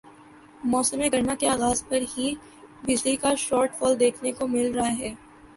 موسم 0.63 1.01
گرما 1.13 1.35
کے 1.35 1.47
آغاز 1.47 1.83
پر 1.89 2.01
ہی 2.13 2.33
بجلی 2.83 3.15
کا 3.15 3.33
شارٹ 3.37 3.75
فال 3.79 3.99
دیکھنے 3.99 4.31
کو 4.31 4.47
مل 4.47 4.71
رہا 4.75 4.97
ہے 4.99 5.13